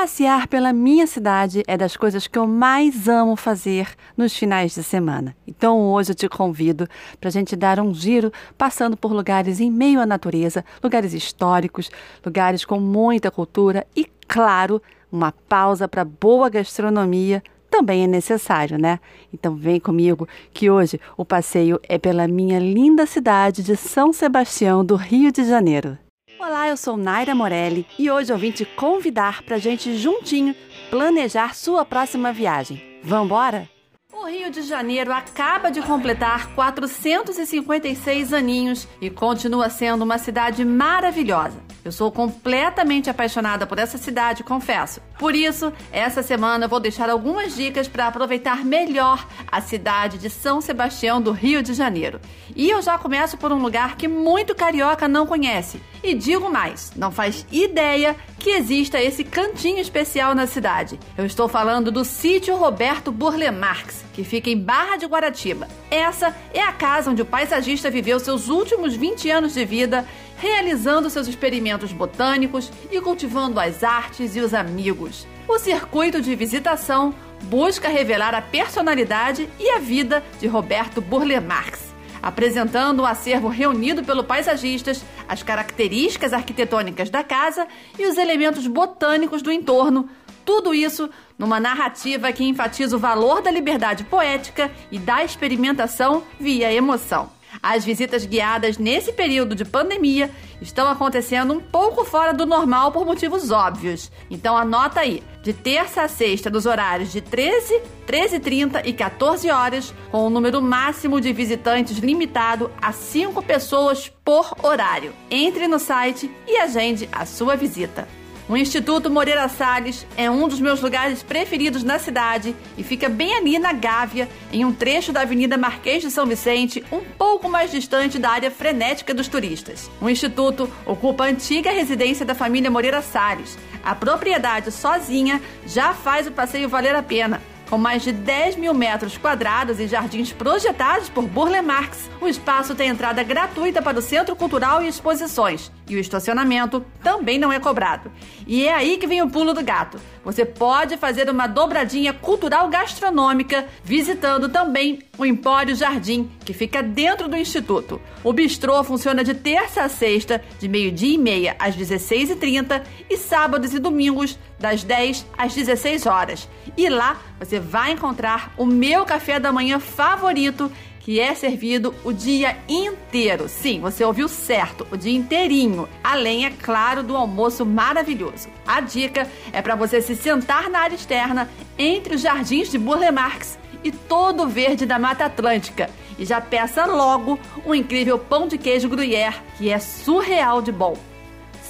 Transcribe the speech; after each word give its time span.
Passear 0.00 0.46
pela 0.46 0.72
minha 0.72 1.08
cidade 1.08 1.64
é 1.66 1.76
das 1.76 1.96
coisas 1.96 2.28
que 2.28 2.38
eu 2.38 2.46
mais 2.46 3.08
amo 3.08 3.34
fazer 3.34 3.96
nos 4.16 4.32
finais 4.32 4.72
de 4.72 4.82
semana. 4.84 5.34
Então 5.44 5.90
hoje 5.90 6.12
eu 6.12 6.14
te 6.14 6.28
convido 6.28 6.88
para 7.20 7.26
a 7.26 7.32
gente 7.32 7.56
dar 7.56 7.80
um 7.80 7.92
giro 7.92 8.32
passando 8.56 8.96
por 8.96 9.12
lugares 9.12 9.58
em 9.58 9.72
meio 9.72 10.00
à 10.00 10.06
natureza, 10.06 10.64
lugares 10.80 11.14
históricos, 11.14 11.90
lugares 12.24 12.64
com 12.64 12.78
muita 12.78 13.28
cultura 13.28 13.84
e, 13.94 14.06
claro, 14.28 14.80
uma 15.10 15.32
pausa 15.32 15.88
para 15.88 16.04
boa 16.04 16.48
gastronomia 16.48 17.42
também 17.68 18.04
é 18.04 18.06
necessário, 18.06 18.78
né? 18.78 19.00
Então 19.34 19.56
vem 19.56 19.80
comigo 19.80 20.28
que 20.54 20.70
hoje 20.70 21.00
o 21.16 21.24
passeio 21.24 21.80
é 21.82 21.98
pela 21.98 22.28
minha 22.28 22.60
linda 22.60 23.04
cidade 23.04 23.64
de 23.64 23.76
São 23.76 24.12
Sebastião 24.12 24.84
do 24.84 24.94
Rio 24.94 25.32
de 25.32 25.42
Janeiro. 25.42 25.98
Olá, 26.40 26.68
eu 26.68 26.76
sou 26.76 26.96
Naira 26.96 27.34
Morelli 27.34 27.84
e 27.98 28.08
hoje 28.08 28.32
eu 28.32 28.38
vim 28.38 28.52
te 28.52 28.64
convidar 28.64 29.42
para 29.42 29.58
gente 29.58 29.96
juntinho 29.98 30.54
planejar 30.88 31.52
sua 31.52 31.84
próxima 31.84 32.32
viagem. 32.32 33.00
Vambora? 33.02 33.68
O 34.12 34.24
Rio 34.24 34.48
de 34.48 34.62
Janeiro 34.62 35.12
acaba 35.12 35.68
de 35.68 35.82
completar 35.82 36.54
456 36.54 38.32
aninhos 38.32 38.86
e 39.00 39.10
continua 39.10 39.68
sendo 39.68 40.02
uma 40.02 40.16
cidade 40.16 40.64
maravilhosa. 40.64 41.58
Eu 41.84 41.90
sou 41.90 42.12
completamente 42.12 43.10
apaixonada 43.10 43.66
por 43.66 43.78
essa 43.78 43.98
cidade, 43.98 44.44
confesso. 44.44 45.00
Por 45.18 45.34
isso, 45.34 45.72
essa 45.90 46.22
semana 46.22 46.66
eu 46.66 46.68
vou 46.68 46.78
deixar 46.78 47.10
algumas 47.10 47.56
dicas 47.56 47.88
para 47.88 48.06
aproveitar 48.06 48.64
melhor 48.64 49.26
a 49.50 49.60
cidade 49.60 50.16
de 50.16 50.30
São 50.30 50.60
Sebastião 50.60 51.20
do 51.20 51.32
Rio 51.32 51.60
de 51.62 51.74
Janeiro. 51.74 52.20
E 52.54 52.70
eu 52.70 52.80
já 52.80 52.96
começo 52.96 53.36
por 53.36 53.50
um 53.50 53.60
lugar 53.60 53.96
que 53.96 54.06
muito 54.06 54.54
carioca 54.54 55.08
não 55.08 55.26
conhece. 55.26 55.80
E 56.02 56.14
digo 56.14 56.48
mais, 56.48 56.92
não 56.94 57.10
faz 57.10 57.44
ideia 57.50 58.14
que 58.38 58.50
exista 58.50 59.02
esse 59.02 59.24
cantinho 59.24 59.80
especial 59.80 60.34
na 60.34 60.46
cidade. 60.46 60.98
Eu 61.16 61.26
estou 61.26 61.48
falando 61.48 61.90
do 61.90 62.04
sítio 62.04 62.56
Roberto 62.56 63.10
Burle 63.10 63.50
Marx, 63.50 64.04
que 64.12 64.22
fica 64.22 64.48
em 64.48 64.56
Barra 64.56 64.96
de 64.96 65.06
Guaratiba. 65.06 65.66
Essa 65.90 66.34
é 66.54 66.62
a 66.62 66.72
casa 66.72 67.10
onde 67.10 67.22
o 67.22 67.26
paisagista 67.26 67.90
viveu 67.90 68.20
seus 68.20 68.48
últimos 68.48 68.94
20 68.94 69.28
anos 69.30 69.54
de 69.54 69.64
vida 69.64 70.06
realizando 70.38 71.10
seus 71.10 71.26
experimentos 71.26 71.92
botânicos 71.92 72.70
e 72.90 73.00
cultivando 73.00 73.60
as 73.60 73.82
artes 73.82 74.36
e 74.36 74.40
os 74.40 74.54
amigos. 74.54 75.07
O 75.48 75.58
circuito 75.58 76.20
de 76.20 76.34
visitação 76.34 77.14
busca 77.44 77.88
revelar 77.88 78.34
a 78.34 78.42
personalidade 78.42 79.48
e 79.58 79.70
a 79.70 79.78
vida 79.78 80.22
de 80.38 80.46
Roberto 80.46 81.00
Burle 81.00 81.40
Marx, 81.40 81.94
apresentando 82.22 83.00
o 83.00 83.02
um 83.04 83.06
acervo 83.06 83.48
reunido 83.48 84.04
pelo 84.04 84.22
paisagistas, 84.22 85.02
as 85.26 85.42
características 85.42 86.34
arquitetônicas 86.34 87.08
da 87.08 87.24
casa 87.24 87.66
e 87.98 88.06
os 88.06 88.18
elementos 88.18 88.66
botânicos 88.66 89.40
do 89.40 89.50
entorno. 89.50 90.10
Tudo 90.44 90.74
isso 90.74 91.08
numa 91.38 91.58
narrativa 91.58 92.30
que 92.30 92.44
enfatiza 92.44 92.94
o 92.94 93.00
valor 93.00 93.40
da 93.40 93.50
liberdade 93.50 94.04
poética 94.04 94.70
e 94.92 94.98
da 94.98 95.24
experimentação 95.24 96.24
via 96.38 96.70
emoção. 96.70 97.30
As 97.62 97.84
visitas 97.84 98.24
guiadas 98.24 98.78
nesse 98.78 99.12
período 99.12 99.54
de 99.54 99.64
pandemia 99.64 100.30
estão 100.60 100.88
acontecendo 100.88 101.54
um 101.54 101.60
pouco 101.60 102.04
fora 102.04 102.32
do 102.32 102.46
normal 102.46 102.92
por 102.92 103.04
motivos 103.04 103.50
óbvios. 103.50 104.10
Então 104.30 104.56
anota 104.56 105.00
aí, 105.00 105.22
de 105.48 105.54
terça 105.54 106.02
a 106.02 106.08
sexta 106.08 106.50
nos 106.50 106.66
horários 106.66 107.10
de 107.10 107.22
13, 107.22 107.80
13h30 108.06 108.82
e 108.84 108.92
14 108.92 109.50
horas, 109.50 109.94
com 110.10 110.18
o 110.18 110.26
um 110.26 110.30
número 110.30 110.60
máximo 110.60 111.22
de 111.22 111.32
visitantes 111.32 111.96
limitado 111.96 112.70
a 112.82 112.92
5 112.92 113.42
pessoas 113.42 114.12
por 114.22 114.54
horário. 114.62 115.14
Entre 115.30 115.66
no 115.66 115.78
site 115.78 116.30
e 116.46 116.58
agende 116.58 117.08
a 117.10 117.24
sua 117.24 117.56
visita. 117.56 118.06
O 118.48 118.56
Instituto 118.56 119.10
Moreira 119.10 119.46
Salles 119.46 120.06
é 120.16 120.30
um 120.30 120.48
dos 120.48 120.58
meus 120.58 120.80
lugares 120.80 121.22
preferidos 121.22 121.84
na 121.84 121.98
cidade 121.98 122.56
e 122.78 122.82
fica 122.82 123.06
bem 123.06 123.36
ali 123.36 123.58
na 123.58 123.74
Gávea, 123.74 124.26
em 124.50 124.64
um 124.64 124.72
trecho 124.72 125.12
da 125.12 125.20
Avenida 125.20 125.58
Marquês 125.58 126.02
de 126.02 126.10
São 126.10 126.24
Vicente, 126.24 126.82
um 126.90 127.00
pouco 127.00 127.46
mais 127.46 127.70
distante 127.70 128.18
da 128.18 128.30
área 128.30 128.50
frenética 128.50 129.12
dos 129.12 129.28
turistas. 129.28 129.90
O 130.00 130.08
instituto 130.08 130.70
ocupa 130.86 131.24
a 131.24 131.28
antiga 131.28 131.70
residência 131.70 132.24
da 132.24 132.34
família 132.34 132.70
Moreira 132.70 133.02
Salles. 133.02 133.58
A 133.84 133.94
propriedade 133.94 134.72
sozinha 134.72 135.42
já 135.66 135.92
faz 135.92 136.26
o 136.26 136.32
passeio 136.32 136.70
valer 136.70 136.94
a 136.94 137.02
pena. 137.02 137.42
Com 137.68 137.76
mais 137.76 138.02
de 138.02 138.12
10 138.12 138.56
mil 138.56 138.72
metros 138.72 139.18
quadrados 139.18 139.78
e 139.78 139.86
jardins 139.86 140.32
projetados 140.32 141.10
por 141.10 141.24
Burle 141.24 141.60
Marx, 141.60 142.08
o 142.18 142.26
espaço 142.26 142.74
tem 142.74 142.88
entrada 142.88 143.22
gratuita 143.22 143.82
para 143.82 143.98
o 143.98 144.02
Centro 144.02 144.34
Cultural 144.34 144.82
e 144.82 144.88
Exposições. 144.88 145.70
E 145.86 145.94
o 145.94 145.98
estacionamento 145.98 146.82
também 147.02 147.38
não 147.38 147.52
é 147.52 147.60
cobrado. 147.60 148.10
E 148.46 148.66
é 148.66 148.72
aí 148.72 148.96
que 148.96 149.06
vem 149.06 149.20
o 149.20 149.28
pulo 149.28 149.52
do 149.52 149.62
gato. 149.62 150.00
Você 150.24 150.46
pode 150.46 150.96
fazer 150.96 151.28
uma 151.28 151.46
dobradinha 151.46 152.14
cultural 152.14 152.68
gastronômica 152.70 153.66
visitando 153.84 154.48
também 154.48 155.00
o 155.18 155.26
Empório 155.26 155.74
Jardim, 155.74 156.30
que 156.44 156.54
fica 156.54 156.82
dentro 156.82 157.28
do 157.28 157.36
Instituto. 157.36 158.00
O 158.24 158.32
bistrô 158.32 158.82
funciona 158.82 159.22
de 159.22 159.34
terça 159.34 159.82
a 159.82 159.88
sexta, 159.90 160.42
de 160.58 160.68
meio-dia 160.68 161.14
e 161.14 161.18
meia 161.18 161.56
às 161.58 161.76
16h30 161.76 162.82
e 163.10 163.16
sábados 163.16 163.74
e 163.74 163.78
domingos, 163.78 164.38
das 164.58 164.82
10 164.82 165.26
às 165.36 165.54
16 165.54 166.06
horas. 166.06 166.48
E 166.76 166.88
lá 166.88 167.18
você 167.38 167.60
vai 167.60 167.92
encontrar 167.92 168.52
o 168.56 168.66
meu 168.66 169.04
café 169.04 169.38
da 169.38 169.52
manhã 169.52 169.78
favorito 169.78 170.70
que 171.08 171.18
é 171.18 171.34
servido 171.34 171.94
o 172.04 172.12
dia 172.12 172.54
inteiro. 172.68 173.48
Sim, 173.48 173.80
você 173.80 174.04
ouviu 174.04 174.28
certo, 174.28 174.86
o 174.92 174.96
dia 174.96 175.16
inteirinho. 175.16 175.88
Além, 176.04 176.44
é 176.44 176.50
claro, 176.50 177.02
do 177.02 177.16
almoço 177.16 177.64
maravilhoso. 177.64 178.48
A 178.66 178.82
dica 178.82 179.26
é 179.50 179.62
para 179.62 179.74
você 179.74 180.02
se 180.02 180.14
sentar 180.14 180.68
na 180.68 180.80
área 180.80 180.94
externa 180.94 181.48
entre 181.78 182.14
os 182.14 182.20
jardins 182.20 182.70
de 182.70 182.76
Burle 182.76 183.10
Marx 183.10 183.58
e 183.82 183.90
todo 183.90 184.42
o 184.42 184.48
verde 184.48 184.84
da 184.84 184.98
Mata 184.98 185.24
Atlântica. 185.24 185.88
E 186.18 186.26
já 186.26 186.42
peça 186.42 186.84
logo 186.84 187.38
um 187.64 187.74
incrível 187.74 188.18
pão 188.18 188.46
de 188.46 188.58
queijo 188.58 188.90
gruyère, 188.90 189.40
que 189.56 189.70
é 189.70 189.78
surreal 189.78 190.60
de 190.60 190.72
bom. 190.72 190.94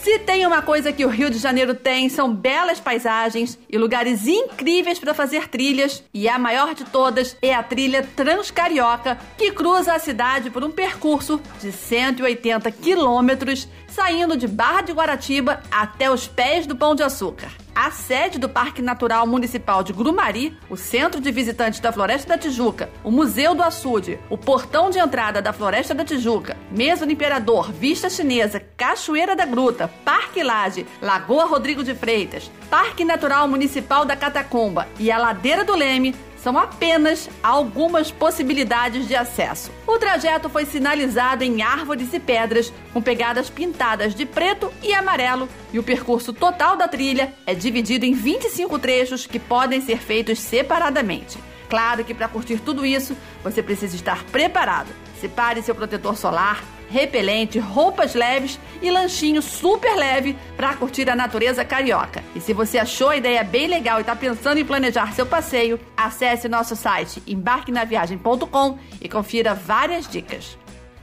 Se 0.09 0.19
tem 0.21 0.47
uma 0.47 0.63
coisa 0.63 0.91
que 0.91 1.05
o 1.05 1.09
Rio 1.11 1.29
de 1.29 1.37
Janeiro 1.37 1.75
tem, 1.75 2.09
são 2.09 2.33
belas 2.35 2.81
paisagens 2.81 3.59
e 3.69 3.77
lugares 3.77 4.27
incríveis 4.27 4.99
para 4.99 5.13
fazer 5.13 5.49
trilhas, 5.49 6.03
e 6.15 6.27
a 6.27 6.39
maior 6.39 6.75
de 6.75 6.83
todas 6.87 7.37
é 7.43 7.55
a 7.55 7.63
trilha 7.63 8.03
Transcarioca, 8.17 9.19
que 9.37 9.53
cruza 9.53 9.93
a 9.93 9.99
cidade 9.99 10.49
por 10.49 10.65
um 10.65 10.71
percurso 10.71 11.39
de 11.61 11.71
180 11.71 12.71
quilômetros, 12.71 13.69
saindo 13.87 14.35
de 14.35 14.49
Barra 14.49 14.81
de 14.81 14.93
Guaratiba 14.93 15.63
até 15.71 16.11
os 16.11 16.27
pés 16.27 16.67
do 16.67 16.75
Pão 16.75 16.95
de 16.95 17.03
Açúcar 17.03 17.51
a 17.81 17.93
sede 17.93 18.41
do 18.41 18.49
Parque 18.49 18.83
Natural 18.83 19.25
Municipal 19.25 19.85
de 19.85 19.93
Grumari, 19.93 20.59
o 20.69 20.77
Centro 20.77 21.21
de 21.21 21.31
Visitantes 21.31 21.79
da 21.79 21.93
Floresta 21.93 22.31
da 22.31 22.37
Tijuca, 22.37 22.91
o 23.05 23.11
Museu 23.13 23.55
do 23.55 23.63
Açude, 23.63 24.19
o 24.29 24.37
portão 24.37 24.91
de 24.91 24.99
entrada 24.99 25.41
da 25.41 25.53
Floresta 25.53 25.95
da 25.95 26.05
Tijuca, 26.05 26.57
Mesa 26.73 27.07
do 27.07 27.13
Imperador, 27.13 27.71
Vista 27.71 28.11
Chinesa, 28.11 28.59
Cachoeira 28.77 29.37
da 29.37 29.45
Gruta, 29.45 29.89
Parque 30.05 30.43
Laje, 30.43 30.89
Lagoa 31.01 31.45
Rodrigo 31.45 31.85
de 31.85 31.95
Freitas, 31.95 32.51
Parque 32.69 33.05
Natural 33.05 33.47
Municipal 33.47 34.05
da 34.05 34.17
Catacumba 34.17 34.89
e 34.99 35.13
a 35.13 35.17
Ladeira 35.17 35.63
do 35.63 35.77
Leme 35.77 36.17
são 36.43 36.59
apenas 36.59 37.29
algumas 37.43 38.11
possibilidades 38.11 39.07
de 39.07 39.15
acesso. 39.15 39.71
O 39.87 39.99
trajeto 39.99 40.49
foi 40.49 40.65
sinalizado 40.65 41.45
em 41.45 41.63
árvores 41.63 42.13
e 42.13 42.21
pedras, 42.21 42.73
com 42.93 43.03
pegadas 43.03 43.51
pintadas 43.51 44.15
de 44.15 44.25
preto 44.25 44.73
e 44.83 44.95
amarelo, 44.95 45.49
e 45.73 45.79
o 45.79 45.83
percurso 45.83 46.33
total 46.33 46.77
da 46.77 46.89
trilha 46.89 47.35
é 47.47 47.55
dividido 47.55 48.05
em 48.05 48.13
25 48.13 48.79
trechos 48.79 49.27
que 49.27 49.39
podem 49.39 49.81
ser 49.81 49.99
feitos 49.99 50.39
separadamente. 50.39 51.39
Claro 51.69 52.05
que 52.05 52.15
para 52.15 52.29
curtir 52.29 52.59
tudo 52.59 52.85
isso, 52.85 53.17
você 53.43 53.63
precisa 53.63 53.95
estar 53.95 54.25
preparado. 54.25 54.89
Separe 55.21 55.63
seu 55.63 55.75
protetor 55.75 56.17
solar, 56.17 56.63
repelente, 56.89 57.59
roupas 57.59 58.15
leves 58.15 58.59
e 58.81 58.91
lanchinho 58.91 59.43
super 59.43 59.95
leve 59.97 60.37
para 60.57 60.75
curtir 60.75 61.11
a 61.11 61.17
natureza 61.17 61.65
carioca. 61.65 62.23
E 62.35 62.41
se 62.41 62.53
você 62.53 62.79
achou 62.79 63.11
a 63.11 63.17
ideia 63.17 63.45
bem 63.45 63.67
legal 63.67 63.99
e 63.99 64.01
está 64.03 64.17
pensando 64.17 64.59
em 64.59 64.65
planejar 64.65 65.13
seu 65.13 65.27
passeio, 65.27 65.79
acesse 65.97 66.49
nosso 66.49 66.75
site 66.75 67.23
embarquenaviagem.com 67.27 68.79
e 69.01 69.09
confira 69.09 69.55
várias 69.55 70.09
dicas. 70.09 70.57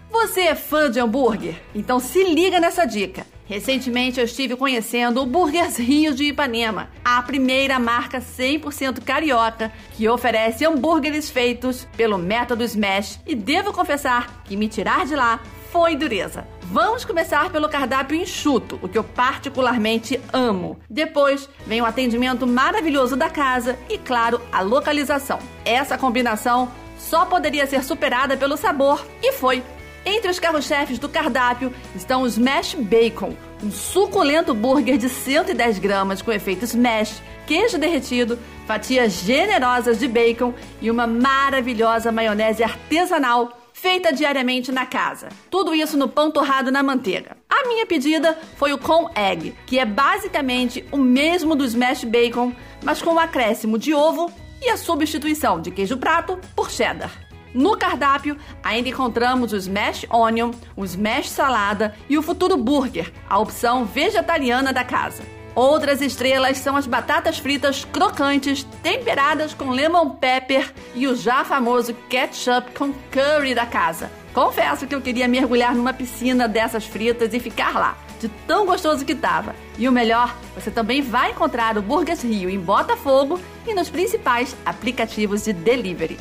Você 0.10 0.42
é 0.42 0.56
fã 0.56 0.90
de 0.90 1.00
hambúrguer? 1.00 1.62
Então 1.74 2.00
se 2.00 2.24
liga 2.24 2.60
nessa 2.60 2.86
dica. 2.86 3.26
Recentemente 3.46 4.20
eu 4.20 4.26
estive 4.26 4.56
conhecendo 4.56 5.22
o 5.22 5.26
Burgers 5.26 5.78
de 5.78 6.26
Ipanema, 6.26 6.90
a 7.04 7.22
primeira 7.22 7.78
marca 7.78 8.20
100% 8.20 9.04
carioca 9.04 9.72
que 9.92 10.10
oferece 10.10 10.66
hambúrgueres 10.66 11.30
feitos 11.30 11.88
pelo 11.96 12.18
método 12.18 12.64
Smash 12.64 13.20
e 13.26 13.36
devo 13.36 13.72
confessar 13.72 14.44
que 14.46 14.58
me 14.58 14.68
tirar 14.68 15.06
de 15.06 15.16
lá 15.16 15.40
foi 15.72 15.96
dureza. 15.96 16.48
Vamos 16.64 17.06
começar 17.06 17.52
pelo 17.52 17.70
cardápio 17.70 18.18
enxuto, 18.18 18.80
o 18.82 18.90
que 18.90 18.98
eu 18.98 19.04
particularmente 19.04 20.20
amo. 20.34 20.80
Depois 20.90 21.48
vem 21.68 21.82
o 21.82 21.86
atendimento 21.86 22.48
maravilhoso 22.48 23.16
da 23.16 23.30
casa 23.30 23.78
e, 23.88 23.98
claro, 23.98 24.42
a 24.52 24.62
localização. 24.62 25.38
Essa 25.64 25.98
combinação 25.98 26.72
só 26.98 27.26
poderia 27.26 27.68
ser 27.68 27.84
superada 27.84 28.36
pelo 28.36 28.58
sabor 28.58 29.06
e 29.22 29.34
foi. 29.34 29.62
Entre 30.06 30.30
os 30.30 30.40
carros-chefes 30.40 31.00
do 31.00 31.10
cardápio 31.10 31.74
estão 31.96 32.22
os 32.22 32.34
Smash 32.34 32.76
Bacon, 32.76 33.36
um 33.64 33.72
suculento 33.72 34.54
burger 34.54 34.98
de 34.98 35.10
110 35.10 35.80
gramas 35.80 36.22
com 36.22 36.32
efeito 36.32 36.64
smash, 36.64 37.22
queijo 37.48 37.80
derretido, 37.80 38.38
fatias 38.68 39.14
generosas 39.14 39.98
de 39.98 40.08
bacon 40.08 40.54
e 40.80 40.92
uma 40.92 41.08
maravilhosa 41.08 42.12
maionese 42.12 42.64
artesanal 42.64 43.58
feita 43.74 44.14
diariamente 44.14 44.72
na 44.72 44.86
casa. 44.86 45.30
Tudo 45.50 45.74
isso 45.74 45.98
no 45.98 46.08
pão 46.08 46.30
torrado 46.30 46.72
na 46.72 46.84
manteiga. 46.84 47.36
A 47.50 47.68
minha 47.68 47.86
pedida 47.88 48.38
foi 48.58 48.74
o 48.74 48.78
com 48.78 49.10
egg, 49.16 49.56
que 49.66 49.80
é 49.80 49.86
basicamente 49.86 50.86
o 50.92 50.98
mesmo 50.98 51.56
do 51.56 51.66
smash 51.66 52.04
bacon, 52.04 52.54
mas 52.84 53.02
com 53.02 53.16
o 53.16 53.20
acréscimo 53.20 53.80
de 53.80 53.94
ovo 53.94 54.32
e 54.62 54.70
a 54.70 54.78
substituição 54.78 55.60
de 55.60 55.72
queijo 55.72 55.98
prato 55.98 56.40
por 56.56 56.70
cheddar. 56.70 57.25
No 57.56 57.78
cardápio, 57.78 58.38
ainda 58.62 58.90
encontramos 58.90 59.54
o 59.54 59.56
Smash 59.56 60.06
Onion, 60.10 60.52
o 60.76 60.84
Smash 60.84 61.30
Salada 61.30 61.96
e 62.10 62.18
o 62.18 62.22
Futuro 62.22 62.58
Burger, 62.58 63.14
a 63.30 63.40
opção 63.40 63.86
vegetariana 63.86 64.74
da 64.74 64.84
casa. 64.84 65.24
Outras 65.56 66.02
estrelas 66.02 66.58
são 66.58 66.76
as 66.76 66.86
batatas 66.86 67.38
fritas 67.38 67.86
crocantes, 67.86 68.66
temperadas 68.84 69.54
com 69.54 69.70
lemon 69.70 70.10
pepper 70.10 70.70
e 70.94 71.08
o 71.08 71.16
já 71.16 71.46
famoso 71.46 71.94
ketchup 72.10 72.72
com 72.78 72.92
curry 73.10 73.56
da 73.56 73.66
casa. 73.66 74.12
Confesso 74.34 74.86
que 74.86 74.94
eu 74.94 75.00
queria 75.00 75.30
mergulhar 75.30 75.74
numa 75.74 75.94
piscina 75.94 76.50
dessas 76.50 76.86
fritas 76.86 77.34
e 77.34 77.40
ficar 77.40 77.74
lá, 77.80 77.98
de 78.20 78.28
tão 78.46 78.66
gostoso 78.66 79.06
que 79.06 79.16
tava. 79.16 79.56
E 79.78 79.88
o 79.88 79.94
melhor, 79.94 80.36
você 80.54 80.70
também 80.70 81.02
vai 81.02 81.32
encontrar 81.32 81.78
o 81.78 81.82
Burgers 81.82 82.22
Rio 82.22 82.50
em 82.50 82.60
Botafogo 82.60 83.40
e 83.66 83.74
nos 83.74 83.90
principais 83.90 84.54
aplicativos 84.66 85.46
de 85.46 85.54
delivery. 85.54 86.20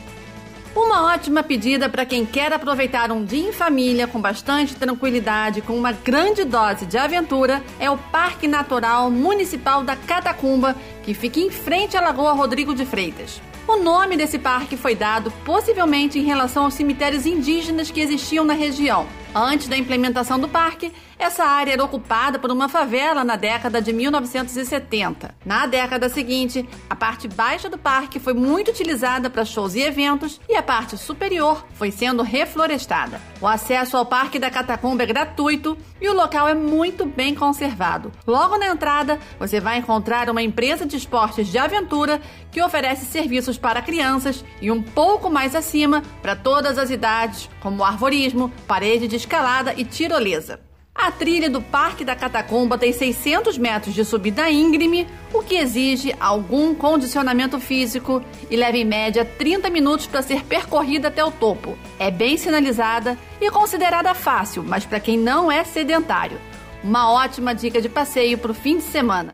Uma 0.76 1.12
ótima 1.12 1.40
pedida 1.44 1.88
para 1.88 2.04
quem 2.04 2.26
quer 2.26 2.52
aproveitar 2.52 3.12
um 3.12 3.24
dia 3.24 3.48
em 3.48 3.52
família 3.52 4.08
com 4.08 4.20
bastante 4.20 4.74
tranquilidade, 4.74 5.60
com 5.60 5.76
uma 5.76 5.92
grande 5.92 6.42
dose 6.42 6.84
de 6.84 6.98
aventura, 6.98 7.62
é 7.78 7.88
o 7.88 7.96
Parque 7.96 8.48
Natural 8.48 9.08
Municipal 9.08 9.84
da 9.84 9.94
Catacumba, 9.94 10.74
que 11.04 11.14
fica 11.14 11.38
em 11.38 11.48
frente 11.48 11.96
à 11.96 12.00
Lagoa 12.00 12.32
Rodrigo 12.32 12.74
de 12.74 12.84
Freitas. 12.84 13.40
O 13.68 13.76
nome 13.76 14.16
desse 14.16 14.36
parque 14.36 14.76
foi 14.76 14.96
dado 14.96 15.30
possivelmente 15.44 16.18
em 16.18 16.24
relação 16.24 16.64
aos 16.64 16.74
cemitérios 16.74 17.24
indígenas 17.24 17.92
que 17.92 18.00
existiam 18.00 18.44
na 18.44 18.52
região. 18.52 19.06
Antes 19.34 19.66
da 19.66 19.76
implementação 19.76 20.38
do 20.38 20.48
parque, 20.48 20.92
essa 21.18 21.44
área 21.44 21.72
era 21.72 21.82
ocupada 21.82 22.38
por 22.38 22.52
uma 22.52 22.68
favela 22.68 23.24
na 23.24 23.34
década 23.34 23.82
de 23.82 23.92
1970. 23.92 25.34
Na 25.44 25.66
década 25.66 26.08
seguinte, 26.08 26.68
a 26.88 26.94
parte 26.94 27.26
baixa 27.26 27.68
do 27.68 27.76
parque 27.76 28.20
foi 28.20 28.32
muito 28.32 28.70
utilizada 28.70 29.28
para 29.28 29.44
shows 29.44 29.74
e 29.74 29.80
eventos 29.80 30.40
e 30.48 30.54
a 30.54 30.62
parte 30.62 30.96
superior 30.96 31.66
foi 31.74 31.90
sendo 31.90 32.22
reflorestada. 32.22 33.20
O 33.40 33.46
acesso 33.48 33.96
ao 33.96 34.06
Parque 34.06 34.38
da 34.38 34.50
Catacumba 34.50 35.02
é 35.02 35.06
gratuito 35.06 35.76
e 36.00 36.08
o 36.08 36.14
local 36.14 36.46
é 36.46 36.54
muito 36.54 37.04
bem 37.04 37.34
conservado. 37.34 38.12
Logo 38.24 38.56
na 38.56 38.68
entrada, 38.68 39.18
você 39.38 39.58
vai 39.58 39.78
encontrar 39.78 40.30
uma 40.30 40.42
empresa 40.42 40.86
de 40.86 40.96
esportes 40.96 41.48
de 41.48 41.58
aventura 41.58 42.20
que 42.52 42.62
oferece 42.62 43.04
serviços 43.06 43.58
para 43.58 43.82
crianças 43.82 44.44
e 44.60 44.70
um 44.70 44.80
pouco 44.80 45.28
mais 45.28 45.56
acima 45.56 46.02
para 46.22 46.36
todas 46.36 46.78
as 46.78 46.90
idades, 46.90 47.50
como 47.60 47.82
arvorismo, 47.82 48.52
parede 48.66 49.08
de 49.08 49.16
escalada 49.24 49.74
e 49.76 49.84
tirolesa. 49.84 50.60
A 50.94 51.10
trilha 51.10 51.50
do 51.50 51.60
Parque 51.60 52.04
da 52.04 52.14
Catacumba 52.14 52.78
tem 52.78 52.92
600 52.92 53.58
metros 53.58 53.94
de 53.94 54.04
subida 54.04 54.48
íngreme, 54.48 55.08
o 55.32 55.42
que 55.42 55.56
exige 55.56 56.14
algum 56.20 56.72
condicionamento 56.72 57.58
físico 57.58 58.22
e 58.48 58.54
leva 58.54 58.76
em 58.76 58.84
média 58.84 59.24
30 59.24 59.68
minutos 59.70 60.06
para 60.06 60.22
ser 60.22 60.44
percorrida 60.44 61.08
até 61.08 61.24
o 61.24 61.32
topo. 61.32 61.76
É 61.98 62.12
bem 62.12 62.36
sinalizada 62.36 63.18
e 63.40 63.50
considerada 63.50 64.14
fácil, 64.14 64.62
mas 64.62 64.86
para 64.86 65.00
quem 65.00 65.18
não 65.18 65.50
é 65.50 65.64
sedentário. 65.64 66.38
Uma 66.82 67.10
ótima 67.10 67.54
dica 67.54 67.80
de 67.80 67.88
passeio 67.88 68.38
para 68.38 68.52
o 68.52 68.54
fim 68.54 68.76
de 68.76 68.84
semana. 68.84 69.32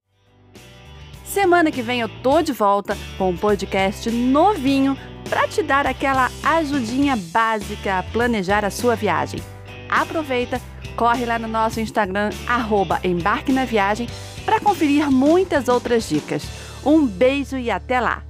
Semana 1.25 1.71
que 1.71 1.83
vem 1.83 2.01
eu 2.01 2.09
tô 2.23 2.41
de 2.41 2.53
volta 2.53 2.97
com 3.19 3.31
um 3.31 3.37
podcast 3.37 4.11
novinho 4.11 4.97
para 5.29 5.47
te 5.47 5.63
dar 5.63 5.87
aquela 5.87 6.31
ajudinha 6.43 7.17
básica 7.17 7.99
a 7.99 8.03
planejar 8.03 8.65
a 8.65 8.71
sua 8.71 8.97
viagem. 8.97 9.41
Aproveita, 9.91 10.61
corre 10.97 11.27
lá 11.27 11.39
no 11.39 11.49
nosso 11.49 11.81
Instagram, 11.81 12.31
arroba 12.47 13.01
Embarque 13.03 13.53
na 13.53 13.65
Viagem, 13.65 14.09
para 14.45 14.61
conferir 14.61 15.11
muitas 15.11 15.69
outras 15.69 16.09
dicas. 16.09 16.45
Um 16.85 17.07
beijo 17.07 17.59
e 17.59 17.71
até 17.71 18.01
lá! 18.01 18.30